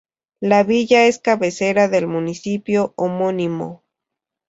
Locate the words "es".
1.05-1.19